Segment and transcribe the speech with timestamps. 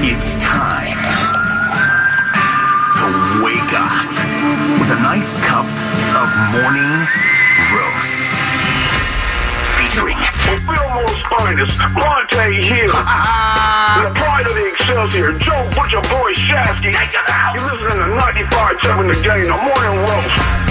[0.00, 0.94] It's time
[2.94, 3.06] to
[3.44, 4.08] wake up
[4.78, 5.66] with a nice cup
[6.14, 6.94] of morning
[7.74, 8.30] roast.
[9.74, 12.88] Featuring The Fillmore's finest, Monte Hill.
[12.88, 16.94] the pride of the Excelsior, Joe Butcher Boy Shasky.
[16.94, 17.54] Take it out.
[17.54, 20.67] You're listening to 95.7 The Game, the morning roast.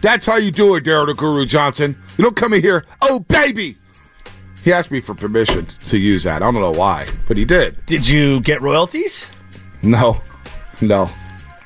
[0.00, 2.00] That's how you do it, Daryl the Guru Johnson.
[2.16, 3.76] You don't come in here, oh, baby!
[4.64, 6.42] He asked me for permission to use that.
[6.42, 7.84] I don't know why, but he did.
[7.86, 9.30] Did you get royalties?
[9.82, 10.20] No,
[10.82, 11.08] no.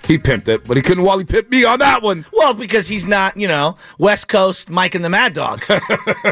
[0.06, 2.26] He pimped it, but he couldn't while he pimped me on that one.
[2.32, 5.64] Well, because he's not, you know, West Coast Mike and the Mad Dog.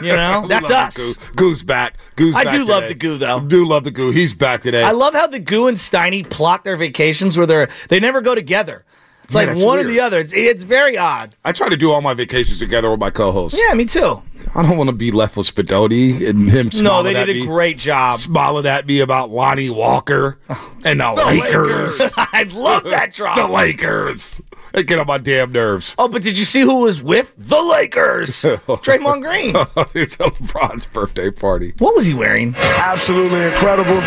[0.03, 0.97] You know, that's us.
[0.97, 1.33] Goo.
[1.37, 1.97] Goo's back.
[2.17, 3.41] Goo's I back do love the Goo, though.
[3.41, 4.11] Do love the Goo.
[4.11, 4.83] He's back today.
[4.83, 8.35] I love how the Goo and Steiny plot their vacations where they're they never go
[8.35, 8.85] together.
[9.25, 10.19] It's Man, like that's one or the other.
[10.19, 11.35] It's, it's very odd.
[11.45, 13.57] I try to do all my vacations together with my co-host.
[13.57, 14.21] Yeah, me too.
[14.55, 16.67] I don't want to be left with Spadoni and him.
[16.67, 17.47] No, smiling they at did a me.
[17.47, 18.19] great job.
[18.19, 20.39] smiling at me about Lonnie Walker
[20.85, 22.01] and the, Lakers.
[22.17, 23.37] I love that drop.
[23.37, 23.47] the.
[23.47, 24.41] Lakers.
[24.73, 25.95] They get on my damn nerves.
[25.99, 28.31] Oh, but did you see who was with the Lakers?
[28.43, 29.55] Draymond Green.
[29.95, 31.75] it's a LeBron's birthday party.
[31.79, 32.55] What was he wearing?
[32.57, 34.01] Absolutely incredible.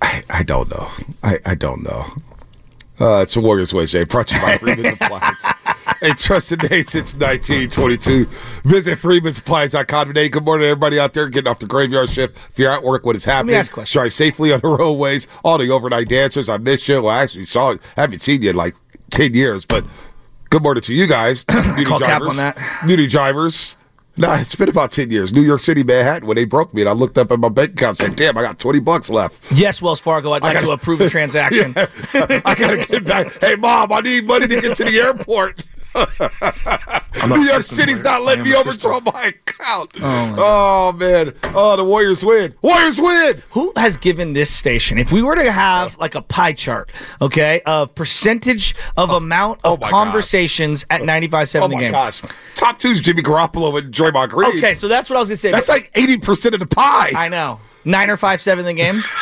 [0.00, 0.88] I, I don't know.
[1.24, 2.06] I, I don't know.
[3.00, 5.46] Uh, it's a Warriors Wednesday, brought to you by Freeman's Appliance.
[6.02, 8.26] A trusted name since 1922.
[8.64, 10.28] Visit freemansappliance.com today.
[10.28, 12.36] Good morning, everybody out there getting off the graveyard shift.
[12.50, 13.54] If you're at work, what is happening?
[13.56, 14.00] ask a question.
[14.00, 15.26] Drive safely on the roadways.
[15.44, 17.02] All the overnight dancers, I missed you.
[17.02, 17.72] Well, I actually saw.
[17.72, 18.74] I haven't seen you in like
[19.10, 19.84] 10 years, but
[20.50, 21.44] good morning to you guys.
[21.76, 22.28] Beauty drivers.
[22.28, 22.58] on that.
[22.86, 23.76] Beauty drivers.
[24.18, 25.32] Nah, it's been about 10 years.
[25.32, 27.72] New York City, Manhattan, when they broke me, and I looked up at my bank
[27.72, 29.52] account and said, damn, I got 20 bucks left.
[29.52, 30.32] Yes, Wells Fargo.
[30.32, 31.72] I'd like gotta- to approve a transaction.
[31.76, 33.40] I gotta get back.
[33.40, 35.64] Hey, mom, I need money to get to the airport.
[35.96, 39.90] New York City's not letting me overdraw my account.
[40.00, 41.34] Oh, man.
[41.54, 42.54] Oh, the Warriors win.
[42.62, 43.42] Warriors win.
[43.50, 44.98] Who has given this station?
[44.98, 46.90] If we were to have like a pie chart,
[47.20, 51.74] okay, of percentage of oh, amount oh of oh my conversations at 95.7 Oh the
[51.74, 51.92] my game.
[51.92, 52.22] gosh.
[52.54, 54.58] Top two is Jimmy Garoppolo and Draymond Green.
[54.58, 55.50] Okay, so that's what I was gonna say.
[55.50, 57.12] That's like 80% of the pie.
[57.14, 57.60] I know.
[57.84, 59.00] Nine or five seven in the game.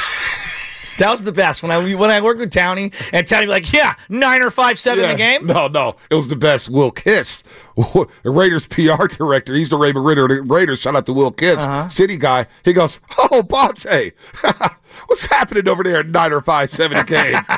[0.98, 3.72] That was the best when I when I worked with Townie and Townie be like,
[3.72, 5.46] yeah, nine or five seven in the game.
[5.46, 5.96] No, no.
[6.10, 6.70] It was the best.
[6.70, 7.42] Will Kiss,
[7.76, 9.54] the Raiders PR director.
[9.54, 10.42] He's the Raymond Ritter.
[10.42, 10.80] Raiders.
[10.80, 11.88] Shout out to Will Kiss, Uh-huh.
[11.88, 12.46] city guy.
[12.64, 14.12] He goes, "Oh, Bonta,
[15.06, 17.36] what's happening over there at nine or five seven game?"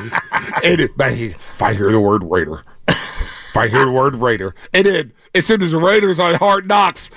[0.63, 4.15] and it, man, he, if I hear the word Raider, if I hear the word
[4.17, 7.09] Raider, and then as soon as the Raiders on Hard Knocks.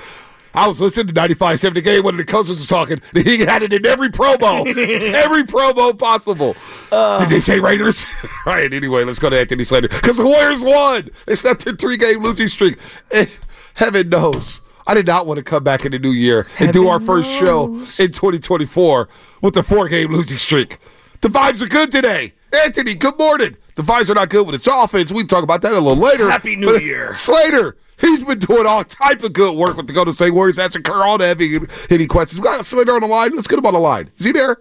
[0.55, 3.01] I was listening to 95 70 game when the coaches was talking.
[3.23, 4.67] He had it in every promo,
[5.15, 6.57] every promo possible.
[6.91, 7.21] Uh.
[7.21, 8.05] Did they say Raiders?
[8.47, 9.89] All right, anyway, let's go to Anthony Slater.
[9.89, 11.09] Because the Warriors won.
[11.27, 12.79] They snapped a three game losing streak.
[13.15, 13.35] And
[13.75, 16.89] heaven knows, I did not want to come back in the new year and do
[16.89, 17.67] our first show
[17.99, 19.09] in 2024
[19.41, 20.79] with the four game losing streak.
[21.21, 22.35] The vibes are good today.
[22.65, 23.57] Anthony, good morning.
[23.75, 25.11] The vibes are not good with its offense.
[25.13, 26.31] We can talk about that a little later.
[26.31, 27.15] Happy New But Year.
[27.15, 30.59] Slater, he's been doing all type of good work with the Golden State Warriors.
[30.59, 31.59] Answering all the heavy
[31.89, 32.39] hitting questions.
[32.41, 33.35] We got Slater on the line.
[33.35, 34.11] Let's get him on the line.
[34.19, 34.59] Is he there?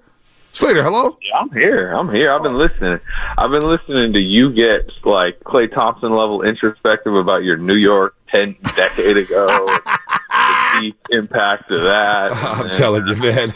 [0.53, 1.17] Slater, hello?
[1.21, 1.93] Yeah, I'm here.
[1.93, 2.31] I'm here.
[2.33, 2.99] I've been listening.
[3.37, 8.15] I've been listening to you get like Klay Thompson level introspective about your New York
[8.29, 12.33] ten decade ago, the deep impact of that.
[12.33, 13.53] I'm And- telling you, man.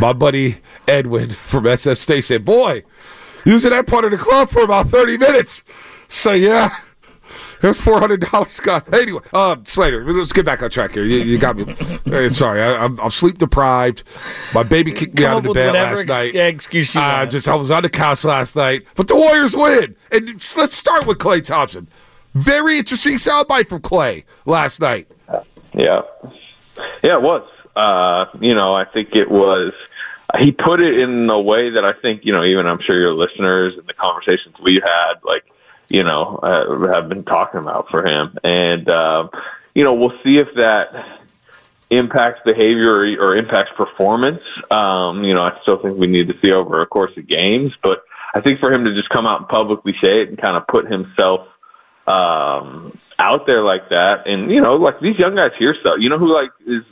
[0.00, 0.56] My buddy
[0.88, 2.82] Edwin from SS State said, Boy,
[3.44, 5.62] you was in that part of the club for about 30 minutes.
[6.08, 6.70] So, yeah.
[7.60, 8.92] There's four hundred dollars, Scott.
[8.92, 11.04] Anyway, uh, Slater, let's get back on track here.
[11.04, 11.64] You, you got me.
[12.04, 14.02] Hey, sorry, I, I'm, I'm sleep deprived.
[14.52, 16.34] My baby kicked me Come out of the bed last ex- night.
[16.34, 19.94] excuse you Uh, just I was on the couch last night, but the Warriors win.
[20.10, 21.88] And let's start with Klay Thompson.
[22.34, 25.06] Very interesting soundbite from Klay last night.
[25.72, 26.00] Yeah,
[27.04, 27.48] yeah, it was.
[27.76, 29.72] Uh, you know, I think it was.
[30.40, 33.14] He put it in a way that I think you know, even I'm sure your
[33.14, 35.44] listeners and the conversations we've had, like
[35.88, 39.28] you know, uh, have been talking about for him, and uh,
[39.74, 41.20] you know, we'll see if that
[41.90, 44.40] impacts behavior or, or impacts performance.
[44.70, 47.72] Um, you know, I still think we need to see over a course of games,
[47.82, 48.02] but
[48.34, 50.66] I think for him to just come out and publicly say it and kind of
[50.66, 51.46] put himself
[52.06, 55.96] um, out there like that, and you know, like these young guys hear stuff.
[55.98, 56.82] You know, who like is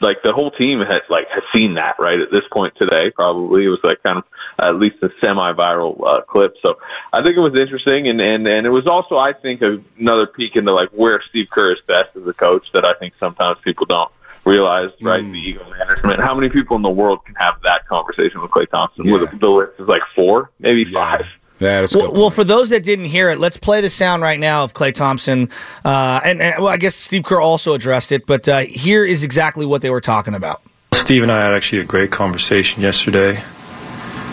[0.00, 3.10] like the whole team has like has seen that right at this point today.
[3.14, 4.24] Probably it was like kind of
[4.58, 6.54] at least a semi-viral uh, clip.
[6.62, 6.78] So
[7.12, 10.56] I think it was interesting, and and and it was also I think another peek
[10.56, 13.86] into like where Steve Kerr is best as a coach that I think sometimes people
[13.86, 14.10] don't
[14.44, 14.90] realize.
[15.00, 16.20] Right, the ego management.
[16.20, 19.06] How many people in the world can have that conversation with Klay Thompson?
[19.06, 19.18] Yeah.
[19.18, 21.24] With the list is like four, maybe five.
[21.60, 24.40] Yeah, that's Well, well, for those that didn't hear it, let's play the sound right
[24.40, 25.48] now of Klay Thompson.
[25.84, 29.22] Uh, and, and well, I guess Steve Kerr also addressed it, but uh, here is
[29.22, 30.62] exactly what they were talking about.
[30.92, 33.42] Steve and I had actually a great conversation yesterday,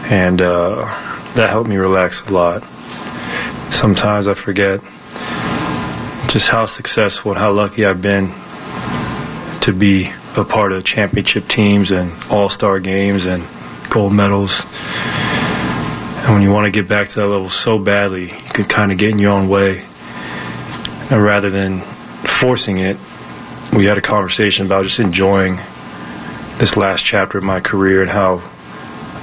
[0.05, 0.85] and uh,
[1.35, 2.63] that helped me relax a lot.
[3.71, 4.81] Sometimes I forget
[6.27, 8.33] just how successful and how lucky I've been
[9.61, 13.43] to be a part of championship teams and all star games and
[13.89, 14.61] gold medals.
[16.31, 18.93] And when you want to get back to that level so badly, you can kind
[18.93, 19.83] of get in your own way.
[21.09, 22.95] And rather than forcing it,
[23.73, 25.57] we had a conversation about just enjoying
[26.57, 28.49] this last chapter of my career and how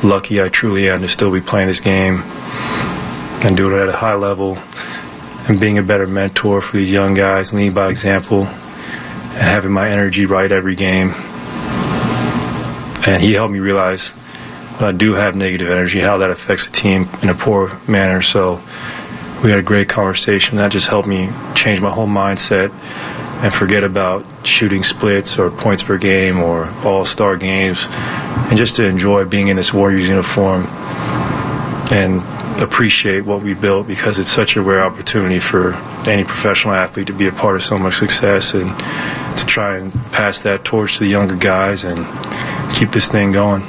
[0.03, 2.21] lucky I truly am to still be playing this game
[3.43, 4.59] and do it at a high level
[5.49, 9.89] and being a better mentor for these young guys, leading by example and having my
[9.89, 11.15] energy right every game.
[13.07, 14.13] And he helped me realize
[14.81, 18.23] I do have negative energy, how that affects the team in a poor manner.
[18.23, 18.63] So
[19.43, 20.57] we had a great conversation.
[20.57, 22.71] That just helped me change my whole mindset
[23.43, 28.77] and forget about shooting splits or points per game or all star games and just
[28.77, 30.67] to enjoy being in this Warriors uniform
[31.91, 32.23] and
[32.61, 35.75] appreciate what we built because it's such a rare opportunity for
[36.09, 38.69] any professional athlete to be a part of so much success and
[39.39, 42.05] to try and pass that torch to the younger guys and
[42.75, 43.63] keep this thing going.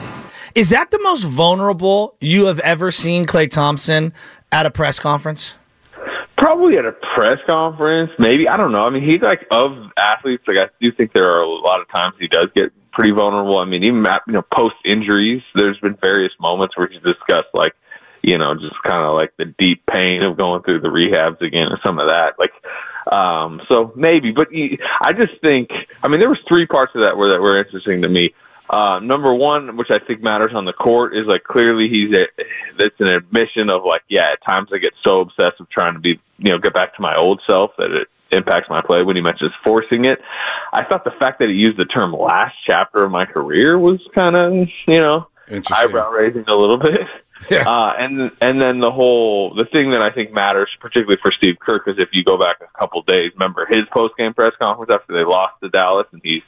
[0.59, 4.11] Is that the most vulnerable you have ever seen Klay Thompson
[4.51, 5.57] at a press conference?
[6.37, 8.49] Probably at a press conference, maybe.
[8.49, 8.81] I don't know.
[8.81, 10.43] I mean, he's like of athletes.
[10.45, 13.57] Like I do think there are a lot of times he does get pretty vulnerable.
[13.57, 17.71] I mean, even you know post injuries, there's been various moments where he's discussed like
[18.21, 21.67] you know just kind of like the deep pain of going through the rehabs again
[21.67, 22.33] and some of that.
[22.37, 22.51] Like,
[23.15, 25.69] um, so maybe, but he, I just think.
[26.03, 28.33] I mean, there was three parts of that where that were interesting to me.
[28.69, 32.25] Uh, number one, which I think matters on the court, is like clearly he's a,
[32.77, 35.99] it's an admission of like, yeah, at times I get so obsessed with trying to
[35.99, 39.15] be, you know, get back to my old self that it impacts my play when
[39.15, 40.19] he mentions forcing it.
[40.71, 43.99] I thought the fact that he used the term last chapter of my career was
[44.15, 45.27] kind of, you know,
[45.71, 46.99] eyebrow raising a little bit.
[47.49, 47.69] Yeah.
[47.69, 51.55] Uh, and and then the whole the thing that I think matters, particularly for Steve
[51.57, 54.91] Kerr, is if you go back a couple days, remember his post game press conference
[54.93, 56.43] after they lost to Dallas, and he's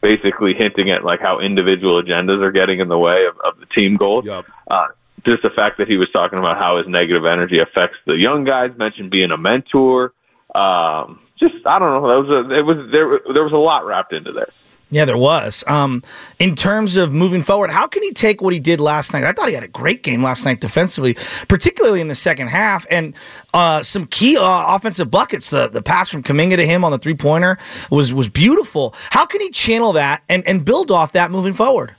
[0.00, 3.66] basically hinting at like how individual agendas are getting in the way of, of the
[3.66, 4.24] team goals.
[4.24, 4.46] Yup.
[4.70, 4.86] Uh,
[5.26, 8.44] just the fact that he was talking about how his negative energy affects the young
[8.44, 10.12] guys, mentioned being a mentor.
[10.54, 12.08] Um, just I don't know.
[12.08, 13.34] That was a, it was there.
[13.34, 14.52] There was a lot wrapped into there.
[14.88, 15.64] Yeah, there was.
[15.66, 16.02] Um,
[16.38, 19.24] in terms of moving forward, how can he take what he did last night?
[19.24, 21.14] I thought he had a great game last night defensively,
[21.48, 23.14] particularly in the second half, and
[23.52, 25.50] uh, some key uh, offensive buckets.
[25.50, 27.58] The the pass from Kuminga to him on the three pointer
[27.90, 28.94] was was beautiful.
[29.10, 31.96] How can he channel that and and build off that moving forward?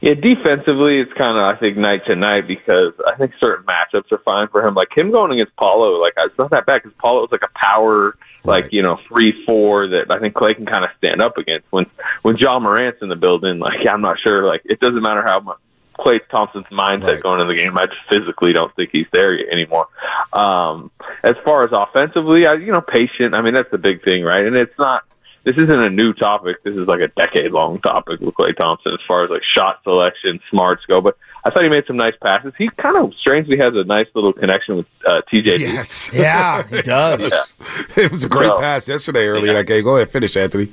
[0.00, 4.12] Yeah, defensively, it's kind of I think night to night because I think certain matchups
[4.12, 4.74] are fine for him.
[4.74, 7.58] Like him going against Paolo, like it's not that bad because Paolo is like a
[7.58, 8.72] power, like Right.
[8.72, 11.66] you know three four that I think Klay can kind of stand up against.
[11.70, 11.86] When
[12.22, 14.46] when Ja Morant's in the building, like I'm not sure.
[14.46, 15.58] Like it doesn't matter how much
[15.98, 17.22] Klay Thompson's mindset Right.
[17.22, 17.76] going into the game.
[17.76, 19.88] I just physically don't think he's there anymore.
[20.32, 20.92] Um,
[21.24, 23.34] as far as offensively, I you know patient.
[23.34, 24.46] I mean that's the big thing, right?
[24.46, 25.02] And it's not
[25.44, 26.62] this isn't a new topic.
[26.64, 29.80] This is like a decade long topic with Klay Thompson as far as like shot
[29.84, 31.00] selection, smarts go.
[31.00, 32.52] But I thought he made some nice passes.
[32.58, 35.58] He kind of strangely has a nice little connection with uh, TJ.
[35.60, 36.12] Yes.
[36.14, 37.56] Yeah, he does.
[37.96, 39.84] it was a great So- pass yesterday earlier in that game.
[39.84, 40.72] Go ahead, finish, Anthony.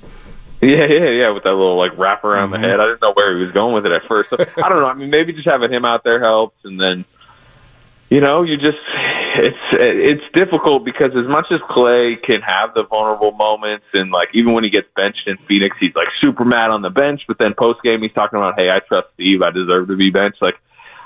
[0.62, 2.80] Yeah, yeah, yeah, with that little like wrap around the head.
[2.80, 4.30] I didn't know where he was going with it at first.
[4.32, 4.88] So, I don't know.
[4.88, 7.06] I mean, maybe just having him out there helps, and then
[8.10, 8.78] you know, you just
[9.38, 14.30] it's it's difficult because as much as Klay can have the vulnerable moments, and like
[14.34, 17.38] even when he gets benched in Phoenix, he's like super mad on the bench, but
[17.38, 20.42] then post game he's talking about, hey, I trust Steve, I deserve to be benched.
[20.42, 20.56] Like,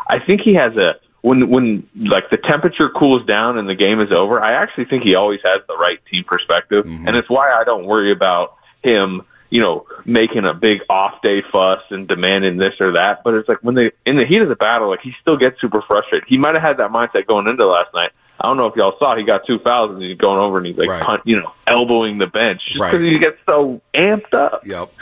[0.08, 4.00] I think he has a when when like the temperature cools down and the game
[4.00, 7.08] is over, I actually think he always has the right team perspective, mm-hmm.
[7.08, 9.24] and it's why I don't worry about him.
[9.50, 13.24] You know, making a big off day fuss and demanding this or that.
[13.24, 15.60] But it's like when they in the heat of the battle, like he still gets
[15.60, 16.28] super frustrated.
[16.28, 18.12] He might have had that mindset going into last night.
[18.42, 19.18] I don't know if y'all saw.
[19.18, 21.20] He got two fouls and he's going over and he's like, Right.
[21.26, 22.92] you know, elbowing the bench just Right.
[22.92, 24.66] because he gets so amped up.
[24.66, 24.94] Yep.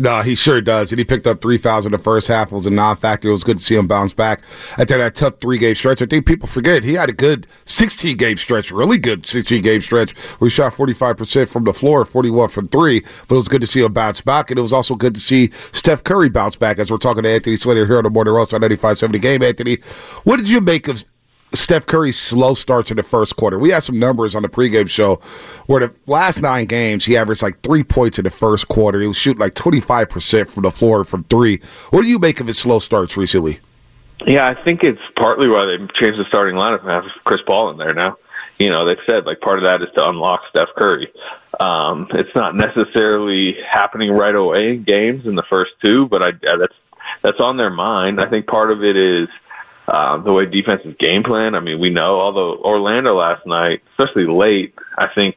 [0.00, 0.92] No, he sure does.
[0.92, 2.50] And he picked up 3,000 in the first half.
[2.50, 3.28] It was a non-factor.
[3.28, 4.40] It was good to see him bounce back
[4.78, 6.00] after that tough three-game stretch.
[6.00, 10.48] I think people forget he had a good 16-game stretch, really good 16-game stretch where
[10.48, 13.00] he shot 45% from the floor, 41 from three.
[13.28, 14.50] But it was good to see him bounce back.
[14.50, 17.28] And it was also good to see Steph Curry bounce back as we're talking to
[17.28, 19.42] Anthony Slater here on the Morning Roast on 95.7 Game.
[19.42, 19.76] Anthony,
[20.24, 21.04] what did you make of
[21.52, 23.58] Steph Curry's slow starts in the first quarter.
[23.58, 25.20] We had some numbers on the pregame show
[25.66, 29.00] where the last nine games he averaged like three points in the first quarter.
[29.00, 31.60] He was shooting like twenty five percent from the floor from three.
[31.90, 33.60] What do you make of his slow starts recently?
[34.26, 37.70] Yeah, I think it's partly why they changed the starting lineup and have Chris Paul
[37.70, 38.16] in there now.
[38.58, 41.10] You know, they've said like part of that is to unlock Steph Curry.
[41.58, 46.32] Um, it's not necessarily happening right away in games in the first two, but I
[46.32, 46.74] that's
[47.22, 48.20] that's on their mind.
[48.20, 49.28] I think part of it is
[49.88, 51.54] um, the way defenses game plan.
[51.54, 55.36] I mean, we know, although Orlando last night, especially late, I think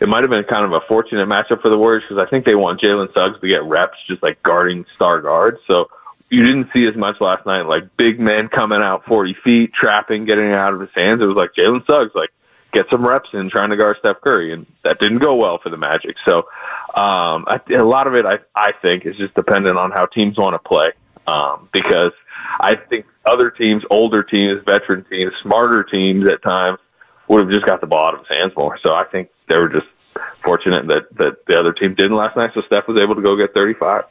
[0.00, 2.46] it might have been kind of a fortunate matchup for the Warriors because I think
[2.46, 5.58] they want Jalen Suggs to get reps just like guarding star guards.
[5.66, 5.90] So
[6.30, 10.24] you didn't see as much last night, like big men coming out 40 feet, trapping,
[10.24, 11.20] getting it out of his hands.
[11.20, 12.30] It was like Jalen Suggs, like,
[12.72, 15.70] get some reps in trying to guard Steph Curry, and that didn't go well for
[15.70, 16.14] the Magic.
[16.24, 16.38] So
[16.94, 20.36] um, I, a lot of it, I, I think, is just dependent on how teams
[20.38, 20.92] want to play.
[21.26, 22.12] Um, because
[22.60, 26.78] I think other teams, older teams, veteran teams, smarter teams at times
[27.28, 28.78] would have just got the ball out of his hands more.
[28.84, 29.86] So I think they were just
[30.44, 32.50] fortunate that, that the other team didn't last night.
[32.54, 34.04] So Steph was able to go get 35.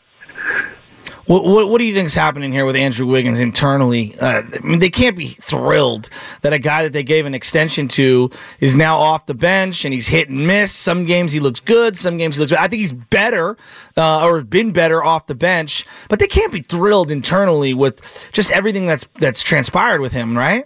[1.29, 4.17] What, what, what do you think is happening here with Andrew Wiggins internally?
[4.19, 6.09] Uh, I mean, they can't be thrilled
[6.41, 9.93] that a guy that they gave an extension to is now off the bench and
[9.93, 10.73] he's hit and miss.
[10.73, 12.51] Some games he looks good, some games he looks.
[12.51, 12.61] Bad.
[12.61, 13.57] I think he's better
[13.95, 18.49] uh, or been better off the bench, but they can't be thrilled internally with just
[18.49, 20.65] everything that's that's transpired with him, right?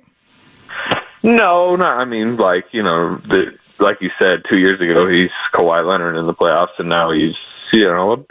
[1.24, 2.00] No, not.
[2.00, 3.48] I mean, like you know, the,
[3.80, 7.36] like you said, two years ago he's Kawhi Leonard in the playoffs, and now he's
[7.74, 8.26] you know a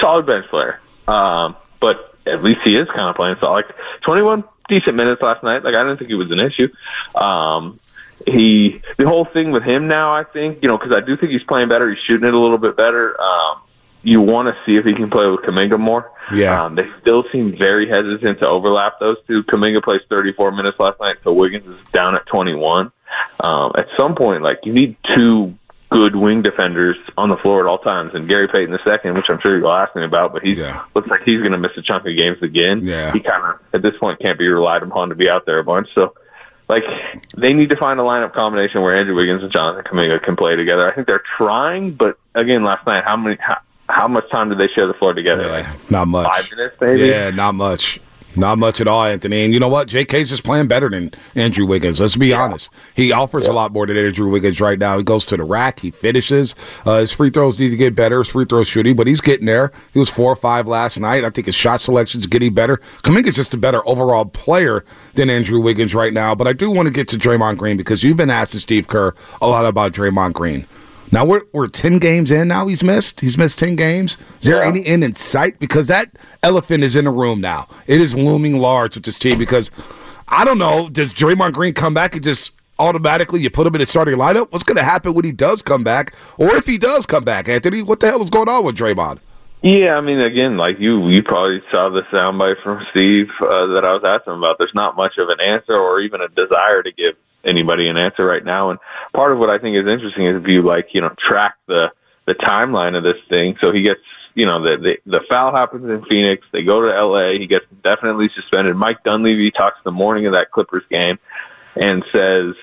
[0.00, 0.80] solid bench player.
[1.06, 3.66] Um, but at least he is kind of playing solid.
[3.66, 5.64] Like twenty one decent minutes last night.
[5.64, 6.68] Like I didn't think it was an issue.
[7.14, 7.78] Um,
[8.26, 10.14] he the whole thing with him now.
[10.14, 11.88] I think you know because I do think he's playing better.
[11.90, 13.20] He's shooting it a little bit better.
[13.20, 13.62] Um,
[14.02, 16.12] you want to see if he can play with Kuminga more.
[16.32, 16.64] Yeah.
[16.64, 19.42] Um, they still seem very hesitant to overlap those two.
[19.44, 22.92] Kuminga plays 34 minutes last night, so Wiggins is down at 21.
[23.40, 25.54] Um, at some point, like you need two
[25.90, 28.10] good wing defenders on the floor at all times.
[28.14, 30.82] And Gary Payton the second, which I'm sure you'll ask me about, but he Yeah.
[30.94, 32.80] looks like he's going to miss a chunk of games again.
[32.82, 33.12] Yeah.
[33.12, 35.64] He kind of at this point can't be relied upon to be out there a
[35.64, 35.88] bunch.
[35.94, 36.14] So.
[36.68, 36.82] Like
[37.36, 40.56] they need to find a lineup combination where Andrew Wiggins and Jonathan Kuminga can play
[40.56, 40.90] together.
[40.90, 44.58] I think they're trying, but again, last night, how many, how, how much time did
[44.58, 45.46] they share the floor together?
[45.46, 46.26] Like not much.
[46.26, 47.06] five minutes, maybe.
[47.06, 48.00] Yeah, not much.
[48.36, 49.44] Not much at all, Anthony.
[49.44, 49.88] And you know what?
[49.88, 52.00] JK's just playing better than Andrew Wiggins.
[52.00, 52.70] Let's be honest.
[52.94, 54.98] He offers a lot more than Andrew Wiggins right now.
[54.98, 55.80] He goes to the rack.
[55.80, 56.54] He finishes.
[56.84, 58.18] Uh, his free throws need to get better.
[58.18, 59.72] His free throw shooting, but he's getting there.
[59.94, 61.24] He was four or five last night.
[61.24, 62.76] I think his shot selection's getting better.
[63.02, 66.34] Kuminga's just a better overall player than Andrew Wiggins right now.
[66.34, 69.14] But I do want to get to Draymond Green because you've been asking Steve Kerr
[69.40, 70.66] a lot about Draymond Green.
[71.12, 72.66] Now we're we're ten games in now.
[72.66, 73.20] He's missed.
[73.20, 74.16] He's missed ten games.
[74.40, 74.68] Is there Yeah.
[74.68, 75.58] any end in sight?
[75.58, 76.10] Because that
[76.42, 77.68] elephant is in the room now.
[77.86, 79.38] It is looming large with this team.
[79.38, 79.70] Because
[80.28, 80.88] I don't know.
[80.88, 84.50] Does Draymond Green come back and just automatically you put him in the starting lineup?
[84.52, 87.48] What's going to happen when he does come back, or if he does come back?
[87.48, 89.18] Anthony, what the hell is going on with Draymond?
[89.62, 93.82] Yeah, I mean, again, like you, you probably saw the soundbite from Steve uh, that
[93.84, 94.58] I was asking about.
[94.58, 97.14] There's not much of an answer or even a desire to give
[97.46, 98.70] anybody an answer right now.
[98.70, 98.78] And
[99.14, 101.90] part of what I think is interesting is if you like, you know, track the
[102.26, 103.56] the timeline of this thing.
[103.62, 104.00] So he gets,
[104.34, 106.46] you know, the the, the foul happens in Phoenix.
[106.52, 107.38] They go to L.A.
[107.38, 108.76] He gets definitely suspended.
[108.76, 111.18] Mike Dunleavy talks the morning of that Clippers game
[111.76, 112.54] and says,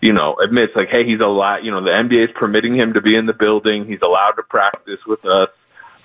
[0.00, 1.64] you know, admits like, hey, he's allowed.
[1.64, 3.86] You know, the NBA is permitting him to be in the building.
[3.86, 5.48] He's allowed to practice with us.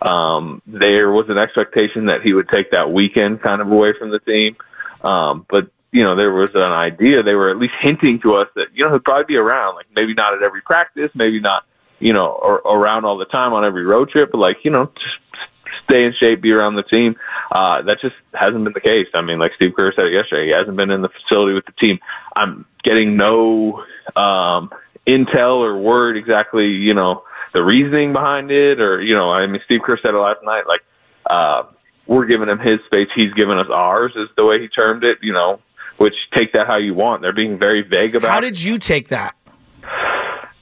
[0.02, 4.10] Um, there was an expectation that he would take that weekend kind of away from
[4.10, 4.56] the team.
[5.04, 7.24] Um, but, you know, there was an idea.
[7.24, 9.88] They were at least hinting to us that, you know, he'd probably be around, like
[9.96, 11.66] maybe not at every practice, maybe not,
[12.00, 14.86] you know, or, around all the time on every road trip, but like, you know,
[14.86, 15.52] just
[15.90, 17.16] stay in shape, be around the team.
[17.52, 19.08] Uh, that just hasn't been the case.
[19.14, 21.66] I mean, like Steve Kerr said it yesterday, he hasn't been in the facility with
[21.66, 22.00] the team.
[22.36, 23.84] I'm getting no,
[24.16, 24.72] um,
[25.06, 29.62] intel or word exactly, you know, the reasoning behind it, or you know, I mean,
[29.66, 30.64] Steve Kerr said it last night.
[30.68, 30.82] Like,
[31.30, 31.64] uh,
[32.08, 35.18] we're giving him his space, he's giving us ours, is the way he termed it.
[35.22, 35.60] You know,
[36.02, 37.22] which take that how you want.
[37.22, 38.32] They're being very vague about.
[38.32, 39.36] How did you take that?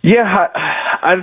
[0.01, 1.15] Yeah, I, I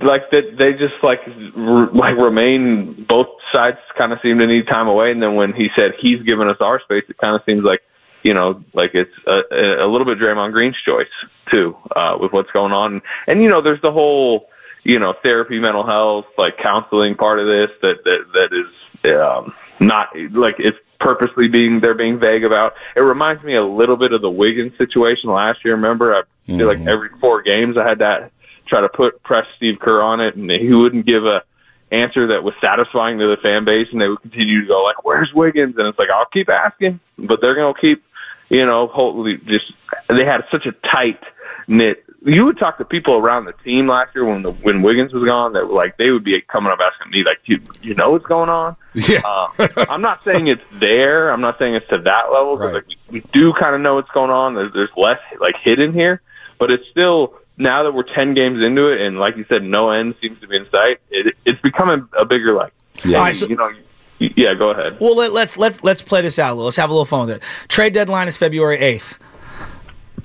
[0.00, 0.56] like that.
[0.58, 1.20] They just like
[1.56, 3.04] r- like remain.
[3.08, 6.22] Both sides kind of seem to need time away, and then when he said he's
[6.22, 7.82] given us our space, it kind of seems like
[8.22, 11.06] you know, like it's a, a little bit Draymond Green's choice
[11.52, 13.02] too, uh, with what's going on.
[13.26, 14.48] And you know, there's the whole
[14.84, 19.52] you know therapy, mental health, like counseling part of this that that that is um,
[19.78, 22.74] not like it's purposely being they're being vague about.
[22.96, 25.74] It reminds me a little bit of the Wiggins situation last year.
[25.74, 26.88] Remember, I feel like mm-hmm.
[26.88, 28.32] every four games I had that
[28.68, 31.42] try to put press Steve Kerr on it, and he wouldn't give a
[31.90, 35.04] answer that was satisfying to the fan base, and they would continue to go like,
[35.04, 38.04] "Where's Wiggins?" And it's like, "I'll keep asking," but they're gonna keep,
[38.50, 39.72] you know, hopefully just
[40.08, 41.20] they had such a tight
[41.66, 42.04] knit.
[42.24, 45.22] You would talk to people around the team last year when the, when Wiggins was
[45.28, 48.10] gone that were like they would be coming up asking me like, "You you know
[48.10, 49.20] what's going on?" Yeah.
[49.24, 51.30] Uh, I'm not saying it's there.
[51.30, 52.84] I'm not saying it's to that level because Right.
[52.88, 54.54] like, we, we do kind of know what's going on.
[54.56, 56.20] There's, there's less like hidden here,
[56.58, 59.90] but it's still now that we're ten games into it, and like you said, no
[59.90, 60.98] end seems to be in sight.
[61.10, 62.72] It, it's becoming a bigger like.
[63.06, 63.70] All right, so- you know,
[64.18, 64.54] yeah.
[64.54, 64.98] Go ahead.
[65.00, 66.50] Well, let, let's let's let's play this out.
[66.50, 66.64] a little.
[66.64, 67.42] Let's have a little fun with it.
[67.68, 69.18] Trade deadline is February eighth.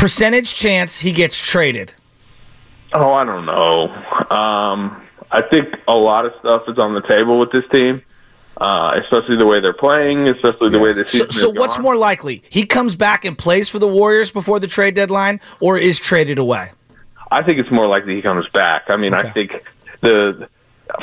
[0.04, 1.94] Percentage chance he gets traded.
[2.92, 3.88] Oh, I don't know.
[4.36, 8.02] Um, I think a lot of stuff is on the table with this team,
[8.58, 11.32] uh, especially the way they're playing, especially the way the So, season.
[11.32, 12.44] so is what's more likely?
[12.50, 16.38] He comes back and plays for the Warriors before the trade deadline, or is traded
[16.38, 16.72] away?
[17.32, 18.90] I think it's more likely he comes back.
[18.90, 19.54] I mean, I think
[20.02, 20.50] the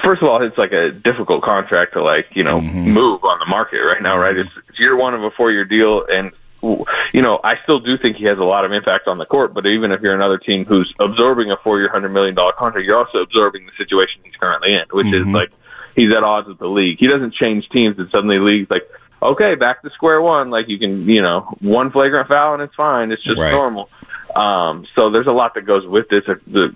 [0.04, 3.46] first of all, it's like a difficult contract to like you know move on the
[3.46, 4.36] market right now, right?
[4.36, 7.96] It's, it's year one of a four year deal, and you know I still do
[7.98, 9.54] think he has a lot of impact on the court.
[9.54, 12.86] But even if you're another team who's absorbing a four year, hundred million dollar contract,
[12.86, 15.50] you're also absorbing the situation he's currently in, which is like
[15.96, 16.98] he's at odds with the league.
[17.00, 18.88] He doesn't change teams, and suddenly the league's like.
[19.22, 20.48] Okay, back to square one.
[20.48, 23.12] Like you can, you know, one flagrant foul and it's fine.
[23.12, 23.52] It's just Right.
[23.52, 23.90] normal.
[24.34, 26.24] Um, so there's a lot that goes with this.
[26.46, 26.74] The,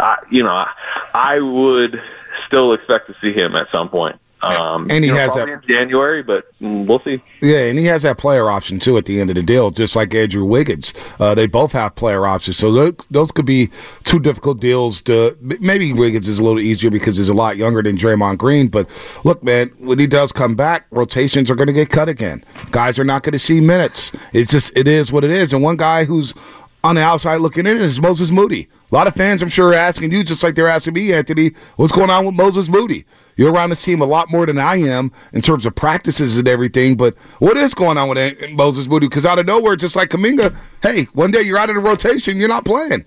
[0.00, 0.70] I, you know, I,
[1.12, 2.00] I would
[2.46, 4.16] still expect to see him at some point.
[4.44, 7.22] Um, And he you know, has that- in January, but mm, we'll see.
[7.40, 9.96] Yeah, and he has that player option too at the end of the deal, just
[9.96, 10.92] like Andrew Wiggins.
[11.18, 13.70] Uh, they both have player options, so those, those could be
[14.04, 15.00] two difficult deals.
[15.02, 18.68] To maybe Wiggins is a little easier because he's a lot younger than Draymond Green.
[18.68, 18.88] But
[19.24, 22.44] look, man, when he does come back, rotations are going to get cut again.
[22.70, 24.12] Guys are not going to see minutes.
[24.32, 25.52] It's just it is what it is.
[25.52, 26.34] And one guy who's
[26.82, 28.68] on the outside looking in is Moses Moody.
[28.92, 31.52] A lot of fans, I'm sure, are asking you just like they're asking me, Anthony,
[31.76, 33.06] what's going on with Moses Moody?
[33.36, 36.48] You're around this team a lot more than I am in terms of practices and
[36.48, 36.96] everything.
[36.96, 39.08] But what is going on with Moses Moody?
[39.08, 42.38] Because out of nowhere, just like Kuminga, hey, one day you're out of the rotation,
[42.38, 43.04] you're not playing.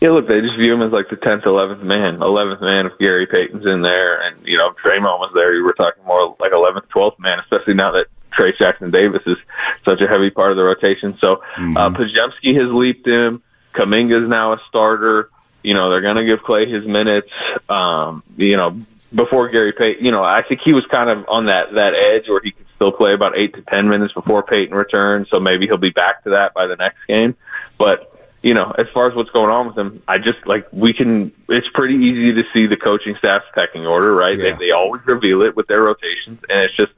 [0.00, 2.96] Yeah, look, they just view him as like the tenth, eleventh man, eleventh man if
[2.98, 5.54] Gary Payton's in there, and you know if Draymond was there.
[5.54, 9.36] You were talking more like eleventh, twelfth man, especially now that Trace Jackson Davis is
[9.84, 11.18] such a heavy part of the rotation.
[11.20, 13.42] So uh, Podziemski has leaped him.
[13.74, 15.30] Kuminga's now a starter.
[15.64, 17.30] You know they're going to give Klay his minutes.
[17.68, 18.80] Um, you know
[19.14, 22.28] before Gary Payton, you know I think he was kind of on that that edge
[22.28, 25.28] where he could still play about eight to ten minutes before Payton returns.
[25.30, 27.36] So maybe he'll be back to that by the next game,
[27.78, 30.92] but you know, as far as what's going on with him, I just like we
[30.92, 31.32] can.
[31.48, 34.38] It's pretty easy to see the coaching staff's pecking order, right?
[34.38, 34.52] Yeah.
[34.52, 36.92] They, they always reveal it with their rotations, and it's just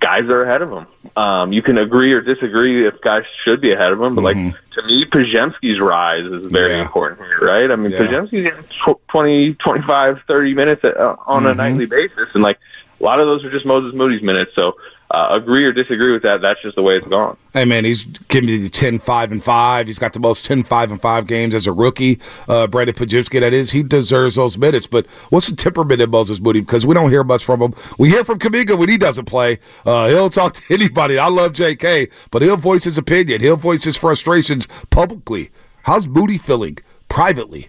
[0.00, 0.86] guys are ahead of them.
[1.16, 4.36] Um, you can agree or disagree if guys should be ahead of them, but like
[4.36, 6.82] to me, Podziemski's rise is very Yeah.
[6.82, 7.70] important here, right?
[7.70, 8.00] I mean, Yeah.
[8.00, 12.58] Podziemski's getting tw- 20, 25, 30 minutes at, uh, on a nightly basis, and like
[13.00, 14.52] a lot of those are just Moses Moody's minutes.
[14.54, 14.76] So
[15.10, 16.40] uh, agree or disagree with that.
[16.40, 17.36] That's just the way it's gone.
[17.52, 19.86] Hey man, he's giving you 10, 5, and 5.
[19.86, 22.20] He's got the most 10, 5, and 5 games as a rookie.
[22.48, 23.70] Uh, Brandin Podziemski, that is.
[23.70, 24.86] He deserves those minutes.
[24.86, 26.60] But what's the temperament of Moses Moody?
[26.60, 27.74] Because we don't hear much from him.
[27.98, 29.58] We hear from Kuminga when he doesn't play.
[29.84, 31.18] Uh, he'll talk to anybody.
[31.18, 33.40] I love JK, but he'll voice his opinion.
[33.40, 35.50] He'll voice his frustrations publicly.
[35.82, 37.68] How's Moody feeling privately?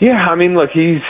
[0.00, 1.02] Yeah, I mean, look, he's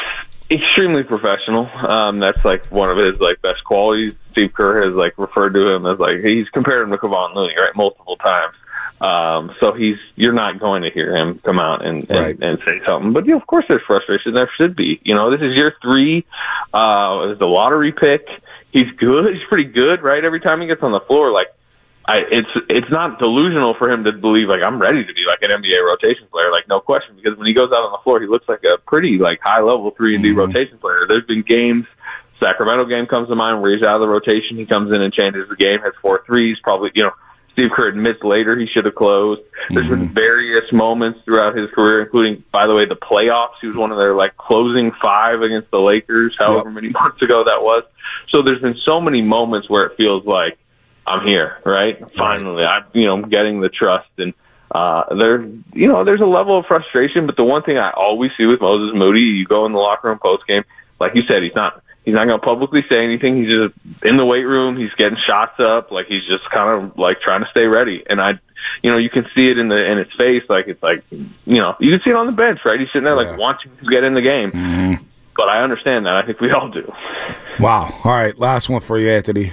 [0.51, 1.71] extremely professional.
[1.89, 4.13] Um, that's like one of his like best qualities.
[4.35, 7.55] Steve Kerr has like referred to him as like he's compared him to Kevon Looney,
[7.59, 8.55] right, multiple times.
[9.01, 12.39] Um, so he's you're not going to hear him come out and and, Right.
[12.41, 13.13] and say something.
[13.13, 14.35] But yeah, of course, there's frustration.
[14.35, 15.01] There should be.
[15.03, 16.25] You know, this is year three.
[16.73, 18.27] Uh, it's the lottery pick.
[18.71, 19.27] He's good.
[19.35, 20.25] He's pretty good, right?
[20.25, 21.49] Every time he gets on the floor, like
[22.07, 25.41] I, it's it's not delusional for him to believe like I'm ready to be like
[25.43, 27.17] an NBA rotation player, like no question.
[27.17, 29.61] Because when he goes out on the floor, he looks like a pretty like high
[29.61, 31.07] level three and D rotation player.
[31.09, 31.87] There's been games,
[32.45, 35.13] Sacramento game comes to mind where he's out of the rotation, he comes in and
[35.13, 36.59] changes the game, has four threes.
[36.63, 37.13] Probably you know
[37.55, 39.41] Steve Kerr admits later he should have closed.
[39.71, 43.55] There's been various moments throughout his career, including by the way the playoffs.
[43.61, 47.45] He was one of their like closing five against the Lakers, however many months ago
[47.45, 47.85] that was.
[48.31, 50.59] So there's been so many moments where it feels like
[51.07, 51.99] I'm here, right?
[52.17, 54.35] Finally, I'm you know getting the trust and.
[54.71, 58.33] Uh, there, you know, there's a level of frustration, but the one thing I always
[58.37, 60.65] see with Moses Moody, you go in the locker room post game,
[60.99, 63.43] like you said, he's not he's not going to publicly say anything.
[63.43, 64.77] He's just in the weight room.
[64.77, 65.91] He's getting shots up.
[65.91, 68.05] Like he's just kind of like trying to stay ready.
[68.09, 68.39] And I,
[68.83, 70.43] you know, you can see it in the in his face.
[70.49, 72.79] Like it's like, you know, you can see it on the bench, right?
[72.79, 74.51] He's sitting there like wanting to get in the game.
[74.51, 75.05] Mm-hmm.
[75.37, 76.15] But I understand that.
[76.15, 76.91] I think we all do.
[77.59, 77.93] Wow.
[78.05, 79.51] All right, last one for you, Anthony.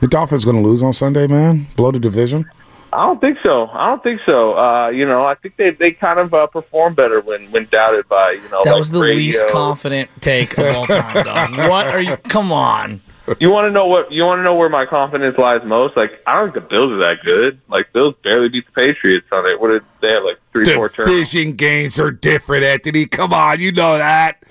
[0.00, 1.68] The Dolphins going to lose on Sunday, man?
[1.76, 2.44] Blow the division?
[2.92, 3.68] I don't think so.
[3.72, 4.56] I don't think so.
[4.56, 8.08] Uh, you know, I think they they kind of uh, perform better when when doubted
[8.08, 8.62] by you know.
[8.64, 9.16] That like was the radio.
[9.16, 11.56] least confident take of all time, dog.
[11.68, 12.16] What are you?
[12.16, 13.00] Come on.
[13.40, 15.96] You want to know what you want to know where my confidence lies most?
[15.96, 17.60] Like I don't think the Bills are that good.
[17.68, 19.60] Like Bills barely beat the Patriots on it.
[19.60, 20.22] What did they have?
[20.22, 21.10] Like three, four turns.
[21.10, 23.06] Division games are different, Anthony.
[23.06, 24.44] Come on, you know that.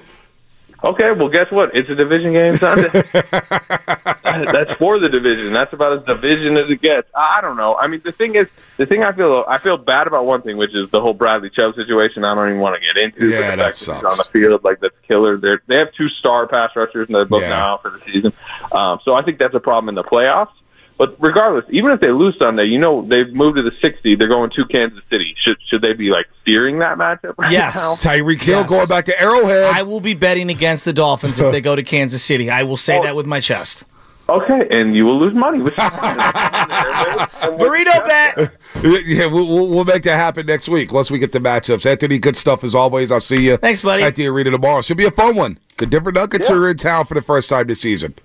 [0.83, 1.75] Okay, well, guess what?
[1.75, 2.89] It's a division game Sunday.
[3.11, 5.53] That's for the division.
[5.53, 7.07] That's about as division as it gets.
[7.15, 7.75] I don't know.
[7.75, 10.57] I mean, the thing is, the thing I feel I feel bad about one thing,
[10.57, 12.23] which is the whole Bradley Chubb situation.
[12.25, 13.29] I don't even want to get into.
[13.29, 14.03] Yeah, the that fact sucks.
[14.03, 15.38] on the field like that's killer.
[15.38, 17.49] They they have two star pass rushers, and they're both Yeah.
[17.49, 18.33] now out for the season.
[18.71, 20.51] Um, so I think that's a problem in the playoffs.
[20.97, 24.15] But regardless, even if they lose Sunday, you know they've moved to the 60.
[24.15, 25.36] They're going to Kansas City.
[25.45, 27.34] Should should they be like fearing that matchup?
[27.38, 27.75] Right Yes.
[27.75, 27.95] now?
[27.95, 28.69] Tyreek Hill Yes.
[28.69, 29.73] going back to Arrowhead.
[29.75, 32.49] I will be betting against the Dolphins if they go to Kansas City.
[32.49, 33.03] I will say oh.
[33.03, 33.84] that with my chest.
[34.27, 35.60] Okay, and you will lose money.
[35.62, 36.17] Which is fine.
[37.41, 38.58] And we'll- Burrito bet.
[39.05, 41.86] yeah, we'll, we'll, we'll make that happen next week once we get the matchups.
[41.86, 43.12] Anthony, good stuff as always.
[43.12, 43.58] I'll see you.
[43.58, 44.01] Thanks, buddy.
[44.01, 44.81] At the arena tomorrow.
[44.81, 45.60] Should be a fun one.
[45.77, 46.55] The Denver Nuggets Yeah.
[46.55, 48.15] are in town for the first time this season.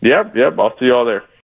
[0.00, 0.58] Yep, yep.
[0.58, 1.22] I'll see you all there.